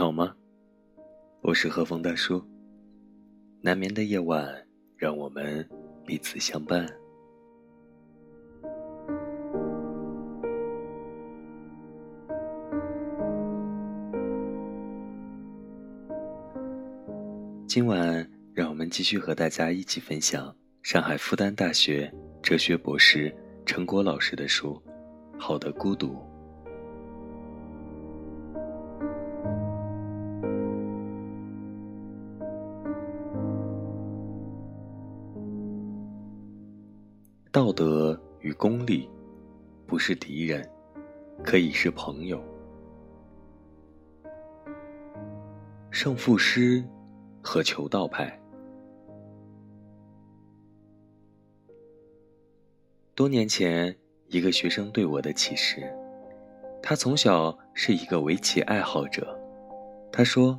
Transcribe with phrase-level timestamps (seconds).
[0.00, 0.34] 好吗？
[1.42, 2.42] 我是和风大叔。
[3.60, 4.50] 难眠的夜晚，
[4.96, 5.68] 让我们
[6.06, 6.88] 彼此相伴。
[17.66, 22.10] 今晚，让我们继续和大家一起分享上海复旦大学
[22.42, 23.30] 哲学博士
[23.66, 24.82] 陈果老师的书
[25.38, 26.14] 《好的孤独》。
[37.60, 39.06] 道德与功利，
[39.86, 40.66] 不是敌人，
[41.44, 42.42] 可以是朋友。
[45.90, 46.82] 胜负师
[47.42, 48.34] 和求道派。
[53.14, 53.94] 多年前，
[54.28, 55.82] 一个学生对我的启示：
[56.82, 59.38] 他从小是一个围棋爱好者。
[60.10, 60.58] 他说，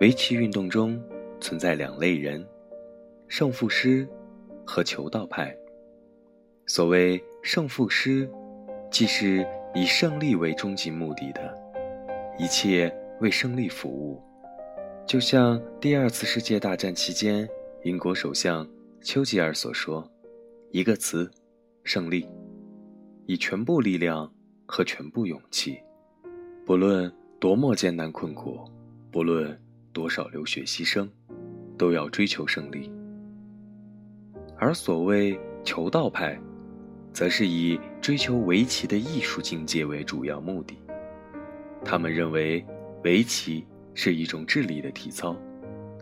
[0.00, 1.00] 围棋运动中
[1.40, 2.44] 存在两类人：
[3.28, 4.08] 胜负师
[4.66, 5.56] 和求道派。
[6.68, 8.28] 所谓胜负师，
[8.90, 11.54] 即是以胜利为终极目的的，
[12.40, 14.20] 一切为胜利服务。
[15.06, 17.48] 就像第二次世界大战期间，
[17.84, 18.68] 英国首相
[19.00, 20.10] 丘吉尔所说
[20.72, 21.30] ：“一个词，
[21.84, 22.28] 胜利，
[23.26, 24.28] 以全部力量
[24.66, 25.78] 和全部勇气，
[26.64, 28.58] 不论多么艰难困苦，
[29.12, 29.56] 不论
[29.92, 31.08] 多少流血牺牲，
[31.78, 32.90] 都要追求胜利。”
[34.58, 36.36] 而所谓求道派。
[37.16, 40.78] 则是以追求围棋的艺术境界为主要目的。
[41.82, 42.62] 他们认为，
[43.04, 45.34] 围棋是一种智力的体操，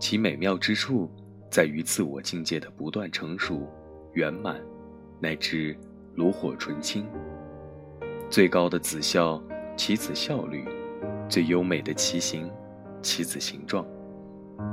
[0.00, 1.08] 其美妙之处
[1.48, 3.68] 在于自我境界的不断成熟、
[4.14, 4.60] 圆满，
[5.20, 5.76] 乃至
[6.16, 7.06] 炉火纯青。
[8.28, 9.40] 最高的子效，
[9.76, 10.64] 棋子效率；
[11.28, 12.50] 最优美的棋形，
[13.00, 13.84] 棋子形状；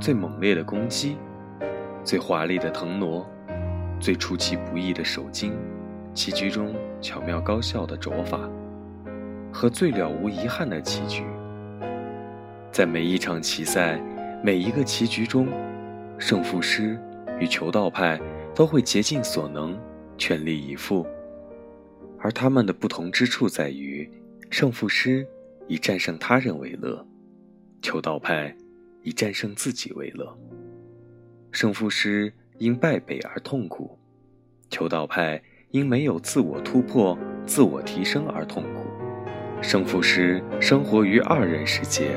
[0.00, 1.16] 最猛烈的攻击，
[2.02, 3.24] 最华丽的腾挪，
[4.00, 5.52] 最出其不意的手筋。
[6.14, 8.48] 棋局中巧妙高效的着法，
[9.52, 11.24] 和最了无遗憾的棋局，
[12.70, 14.00] 在每一场棋赛、
[14.40, 15.48] 每一个棋局中，
[16.16, 16.96] 胜负师
[17.40, 18.20] 与求道派
[18.54, 19.76] 都会竭尽所能、
[20.16, 21.04] 全力以赴。
[22.20, 24.08] 而他们的不同之处在于，
[24.50, 25.26] 胜负师
[25.66, 27.04] 以战胜他人为乐，
[27.82, 28.56] 求道派
[29.02, 30.32] 以战胜自己为乐。
[31.50, 33.98] 胜负师因败北而痛苦，
[34.70, 35.42] 求道派。
[35.74, 38.86] 因没有自我突破、自我提升而痛苦。
[39.60, 42.12] 胜负师生活于二人世界，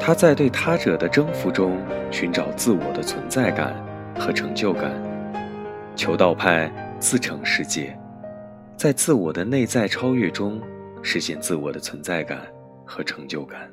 [0.00, 1.76] 他在对他者的征服中
[2.10, 3.74] 寻找自我的存在感
[4.18, 4.90] 和成就感。
[5.94, 7.94] 求道派自成世界，
[8.78, 10.58] 在自我的内在超越中
[11.02, 12.38] 实现自我的存在感
[12.86, 13.70] 和成就感。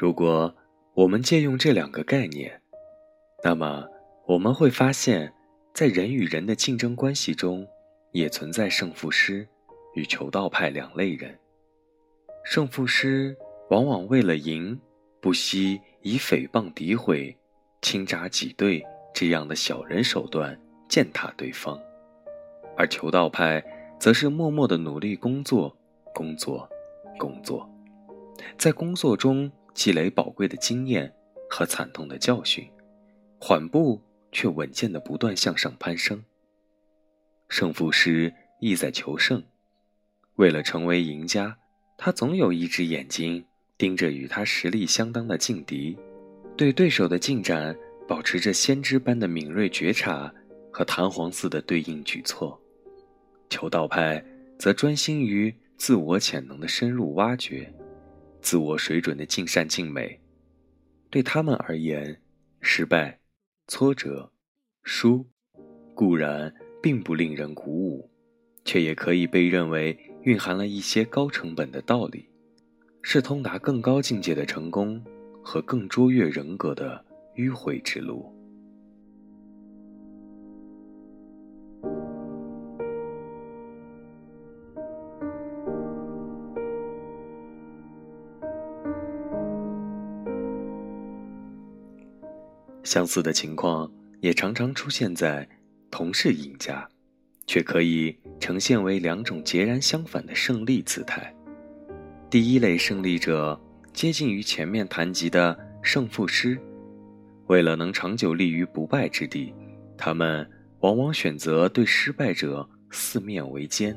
[0.00, 0.54] 如果
[0.94, 2.62] 我们借用这两个概念，
[3.44, 3.86] 那么
[4.26, 5.30] 我们会发现，
[5.74, 7.68] 在人与人的竞争关系中，
[8.12, 9.46] 也存在胜负师
[9.92, 11.38] 与求道派两类人。
[12.44, 13.36] 胜负师
[13.68, 14.80] 往往为了赢，
[15.20, 17.36] 不惜以诽谤、诋毁、
[17.82, 20.58] 倾轧挤兑这样的小人手段
[20.88, 21.78] 践踏对方；
[22.74, 23.62] 而求道派
[23.98, 25.76] 则是默默的努力工作、
[26.14, 26.66] 工作、
[27.18, 27.68] 工作，
[28.56, 29.52] 在工作中。
[29.74, 31.12] 积累宝贵的经验
[31.48, 32.68] 和惨痛的教训，
[33.38, 34.00] 缓步
[34.32, 36.22] 却稳健的不断向上攀升。
[37.48, 39.42] 胜负师意在求胜，
[40.36, 41.56] 为了成为赢家，
[41.96, 43.44] 他总有一只眼睛
[43.76, 45.96] 盯着与他实力相当的劲敌，
[46.56, 47.76] 对对手的进展
[48.06, 50.32] 保持着先知般的敏锐觉察
[50.70, 52.60] 和弹簧似的对应举措。
[53.48, 54.24] 求道派
[54.58, 57.72] 则专心于自我潜能的深入挖掘。
[58.42, 60.18] 自我水准的尽善尽美，
[61.10, 62.20] 对他们而言，
[62.60, 63.20] 失败、
[63.68, 64.32] 挫折、
[64.82, 65.26] 输，
[65.94, 66.52] 固然
[66.82, 68.10] 并不令人鼓舞，
[68.64, 72.28] 却也可以被认为蕴含了一些高成本的道理，
[73.02, 75.02] 是通达更高境界的成功
[75.42, 77.04] 和更卓越人格的
[77.36, 78.34] 迂回之路。
[92.82, 93.90] 相似的情况
[94.20, 95.48] 也常常出现在
[95.90, 96.88] 同是赢家，
[97.46, 101.34] 却可以呈现为两种截然相反的胜利姿态。
[102.30, 103.60] 第一类胜利者
[103.92, 106.58] 接近于前面谈及的胜负师，
[107.46, 109.52] 为了能长久立于不败之地，
[109.98, 110.48] 他们
[110.80, 113.96] 往往选择对失败者四面围歼，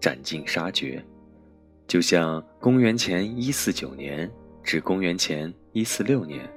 [0.00, 1.04] 斩尽杀绝。
[1.86, 4.30] 就像公元前一四九年
[4.62, 6.50] 至公元前一四六年，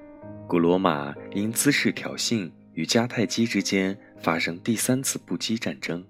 [0.47, 6.01] 古罗马因滋事挑衅与迦太基之间发生第三次不羁战争，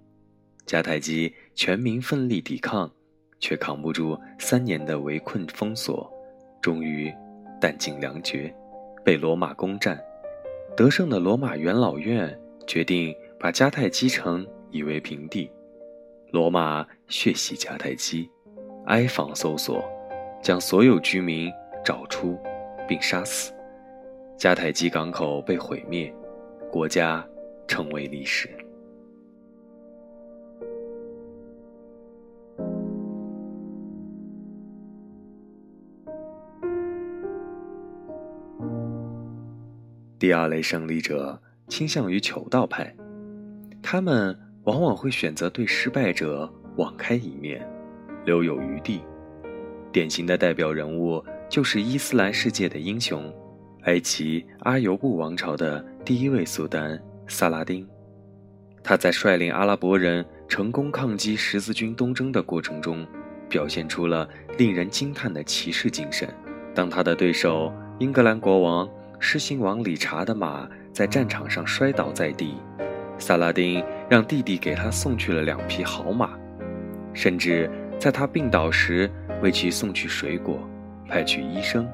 [0.67, 2.91] 迦太基全民奋力抵抗，
[3.39, 6.07] 却扛不住三年的围困封锁，
[6.61, 7.11] 终于
[7.59, 8.53] 弹尽粮绝，
[9.03, 9.99] 被罗马攻占。
[10.75, 15.49] 得胜的罗马元老院决定把迦太基城夷为平地，
[16.29, 18.29] 罗马血洗迦太基，
[18.85, 19.83] 挨访搜索，
[20.43, 21.51] 将所有居民
[21.83, 22.39] 找出
[22.87, 23.51] 并杀死，
[24.37, 26.13] 迦太基港口被毁灭，
[26.71, 27.27] 国家
[27.67, 28.47] 成为历史。
[40.19, 42.95] 第二类胜利者倾向于求道派，
[43.81, 47.67] 他们往往会选择对失败者网开一面，
[48.23, 49.01] 留有余地。
[49.91, 53.33] 典型的代表人物就是伊斯兰世界的英雄，
[53.87, 57.87] 埃及阿尤布王朝的第一位苏丹萨拉丁。
[58.83, 63.07] 他在率领阿拉伯人成功抗击十字军东征的过程中，
[63.49, 66.27] 表现出了令人惊叹的骑士精神。
[66.75, 68.87] 当他的对手英格兰国王。
[69.19, 72.53] 狮心王理查的马在战场上摔倒在地，
[73.17, 76.37] 萨拉丁让弟弟给他送去了两匹好马，
[77.15, 77.67] 甚至
[77.97, 79.09] 在他病倒时
[79.41, 80.59] 为其送去水果，
[81.09, 81.89] 派去医生。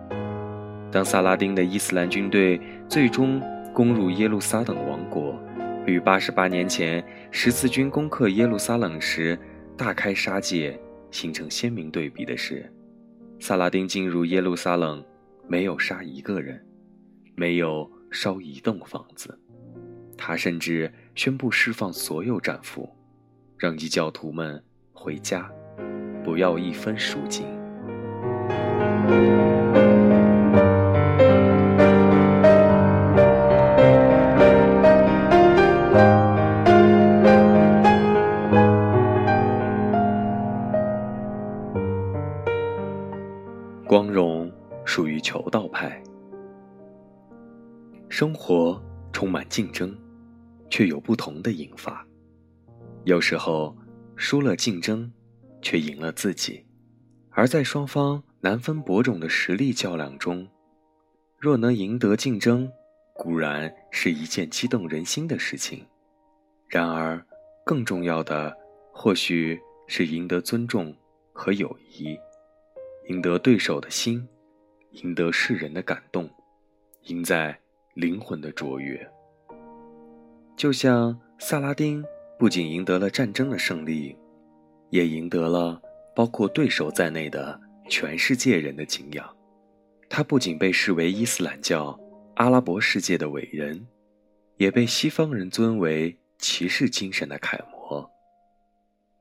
[0.93, 3.41] 当萨拉丁的伊斯兰军队最终
[3.73, 5.35] 攻入耶路撒冷王国，
[5.87, 9.35] 与八十八年前十字军攻克耶路撒冷时
[9.75, 10.79] 大开杀戒
[11.09, 12.71] 形成鲜明对比的是，
[13.39, 15.03] 萨拉丁进入耶路撒冷
[15.47, 16.63] 没有杀一个人。
[17.35, 19.35] 没有烧一栋房子，
[20.15, 22.87] 他甚至宣布释放所有战俘，
[23.57, 25.51] 让异教徒们回家，
[26.23, 27.62] 不要一分赎金。
[43.85, 44.49] 光荣
[44.85, 46.01] 属于求道派。
[48.07, 48.81] 生活
[49.11, 49.95] 充满竞争，
[50.69, 52.07] 却有不同的赢法。
[53.03, 53.75] 有时候
[54.15, 55.11] 输了竞争，
[55.61, 56.65] 却赢了自己。
[57.31, 60.47] 而在双方难分伯仲的实力较量中，
[61.37, 62.71] 若能赢得竞争，
[63.13, 65.85] 固然是一件激动人心的事情。
[66.67, 67.21] 然而，
[67.65, 68.55] 更重要的
[68.93, 70.95] 或许是赢得尊重
[71.33, 72.17] 和友谊，
[73.07, 74.27] 赢得对手的心，
[74.91, 76.29] 赢得世人的感动，
[77.03, 77.57] 赢在。
[77.95, 79.07] 灵魂的卓越，
[80.57, 82.03] 就像萨拉丁
[82.39, 84.17] 不仅赢得了战争的胜利，
[84.89, 85.79] 也赢得了
[86.15, 89.37] 包括对手在内的全世界人的敬仰。
[90.09, 91.95] 他不仅被视为伊斯兰教、
[92.33, 93.85] 阿拉伯世界的伟人，
[94.57, 98.09] 也被西方人尊为骑士精神的楷模。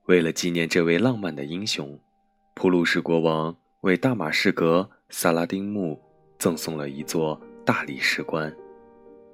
[0.06, 2.00] 为了纪念这位浪漫的英雄，
[2.54, 6.00] 普鲁士国王为大马士革萨拉丁墓
[6.38, 8.54] 赠送了一座大理石棺。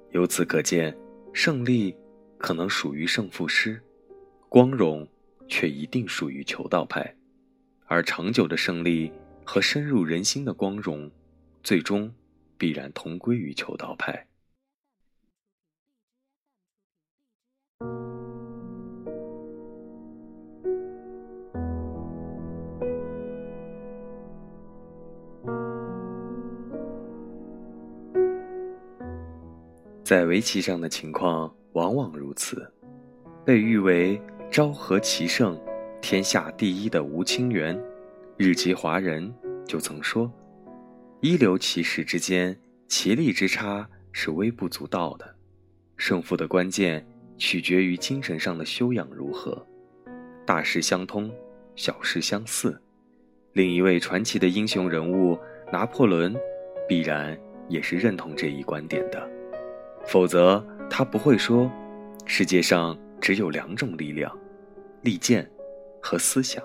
[0.09, 0.95] 由此可见，
[1.33, 1.95] 胜利
[2.39, 3.79] 可能属于胜负师，
[4.49, 5.07] 光荣
[5.47, 7.15] 却一定属于求道派，
[7.85, 9.11] 而长久的胜利
[9.45, 11.11] 和深入人心的光荣，
[11.61, 12.11] 最终
[12.57, 14.25] 必然同归于求道派。
[30.09, 32.67] 在围棋上的情况往往如此，
[33.45, 35.55] 被誉为昭和棋圣、
[36.01, 37.79] 天下第一的吴清源，
[38.35, 39.31] 日籍华人
[39.67, 40.33] 就曾说
[41.21, 45.35] ：“一流棋士之间棋力之差是微不足道的，
[45.95, 47.05] 胜负的关键
[47.37, 49.63] 取决于精神上的修养如何。
[50.43, 51.31] 大事相通，
[51.75, 52.75] 小事相似。”
[53.53, 55.37] 另一位传奇的英雄人物
[55.71, 56.35] 拿破仑，
[56.87, 59.38] 必然也是认同这一观点的。
[60.05, 61.71] 否则，他不会说，
[62.25, 64.35] 世界上只有两种力量，
[65.01, 65.49] 利剑
[66.01, 66.63] 和思想。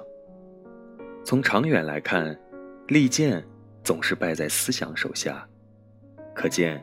[1.24, 2.38] 从长远来看，
[2.88, 3.44] 利剑
[3.82, 5.46] 总是败在思想手下。
[6.34, 6.82] 可见，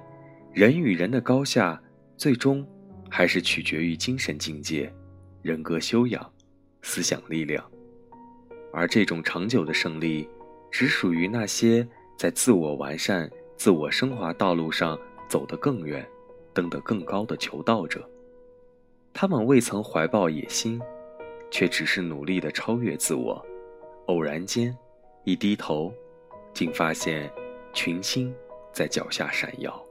[0.54, 1.82] 人与人的高下，
[2.16, 2.66] 最终
[3.10, 4.92] 还是取决于精神境界、
[5.42, 6.32] 人格修养、
[6.82, 7.64] 思想力量。
[8.72, 10.30] 而这种长久的胜利，
[10.72, 11.86] 只属于那些
[12.18, 16.08] 在自我完善、自我升华道路上走得更远。
[16.54, 18.08] 登得更高的求道者。
[19.14, 20.82] 他们未曾怀抱野心，
[21.50, 23.46] 却只是努力地超越自我。
[24.08, 24.76] 偶然间，
[25.24, 25.94] 一低头，
[26.54, 27.32] 竟发现
[27.74, 28.34] 群星
[28.72, 29.86] 在脚下闪耀。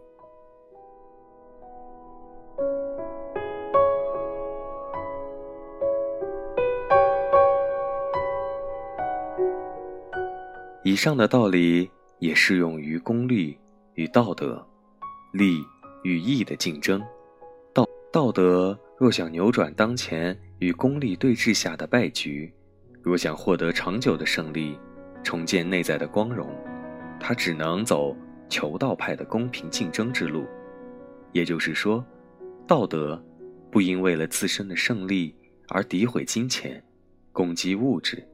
[10.83, 11.88] 以上的道理
[12.19, 13.57] 也适用于功利
[13.95, 14.67] 与道德、
[15.33, 15.62] 利
[16.02, 17.02] 与义的竞争。
[17.73, 22.52] 道道德若想扭转当前与功利对峙下的败局，
[23.02, 24.78] 若想获得长久的胜利，
[25.23, 26.49] 重建内在的光荣，
[27.19, 28.16] 他只能走
[28.49, 30.47] 求道派的公平竞争之路。
[31.33, 32.04] 也就是说，
[32.66, 33.23] 道德
[33.71, 35.35] 不应为了自身的胜利
[35.69, 36.83] 而诋毁金钱、
[37.33, 38.26] 攻击物质、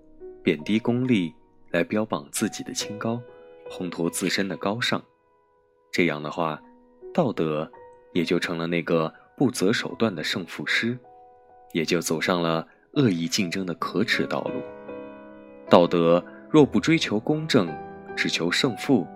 [0.42, 1.35] 贬低功利。
[1.73, 3.20] 来标榜自己的清高，
[3.68, 5.02] 烘托自身的高尚，
[5.92, 6.62] 这样的话，
[7.16, 7.66] 道德
[8.12, 10.99] 也就成了那个不择手段的胜负师，
[11.73, 14.61] 也就走上了恶意竞争的可耻道路。
[15.66, 17.75] 道德若不追求公正，
[18.14, 19.06] 只求胜负，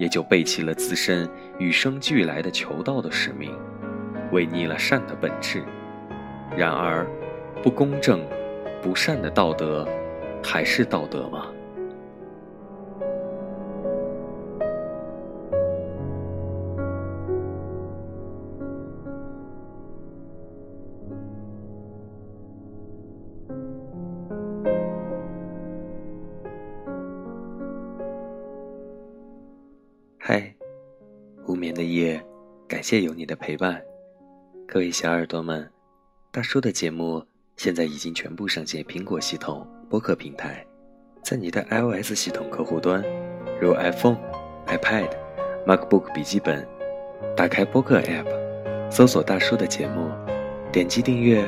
[0.00, 1.30] 也就背弃了自身
[1.60, 3.56] 与生俱来的求道的使命，
[4.32, 5.62] 违逆了善的本质。
[6.56, 7.06] 然而，
[7.62, 8.20] 不公正、
[8.82, 9.88] 不善的道德，
[10.42, 11.46] 还是道德吗？
[32.84, 33.82] 谢有你的陪伴，
[34.68, 35.66] 各位小耳朵们，
[36.30, 37.24] 大叔的节目
[37.56, 40.62] 现在已经全部上线苹果系统播客平台，
[41.22, 43.02] 在你的 iOS 系统客户端，
[43.58, 44.18] 如 iPhone、
[44.66, 45.08] iPad、
[45.66, 46.68] MacBook 笔记本，
[47.34, 50.10] 打开播客 App，搜索大叔的节目，
[50.70, 51.42] 点击订阅，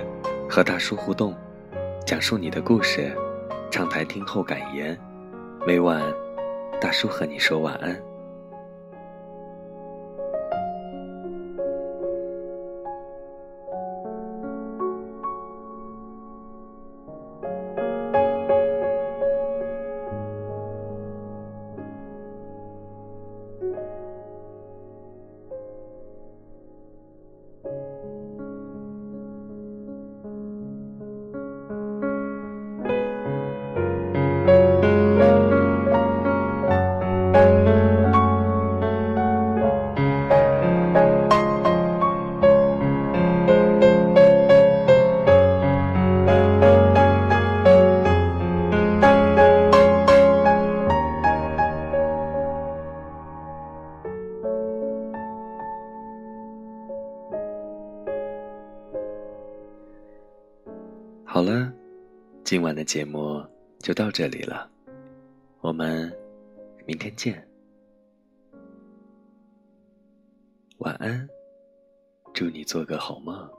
[0.48, 1.36] 和大叔互动，
[2.06, 3.14] 讲述你的故事，
[3.70, 4.98] 畅谈听后感言，
[5.66, 6.02] 每晚
[6.80, 8.05] 大叔和你说晚安。
[62.86, 63.44] 节目
[63.80, 64.70] 就到这里了，
[65.60, 66.10] 我们
[66.86, 67.44] 明天见，
[70.78, 71.28] 晚安，
[72.32, 73.50] 祝你做个好梦。